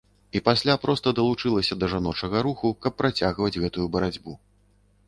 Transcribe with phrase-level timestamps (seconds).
[0.37, 4.41] І пасля проста далучылася да жаночага руху, каб працягваць гэтую барацьбу.